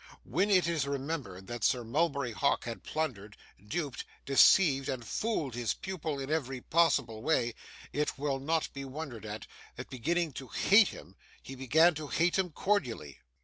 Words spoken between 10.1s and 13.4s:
to hate him, he began to hate him cordially.